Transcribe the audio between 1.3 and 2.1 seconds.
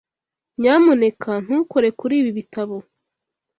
ntukore